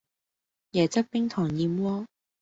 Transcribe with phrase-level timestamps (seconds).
[0.71, 2.07] 椰汁冰糖燕窩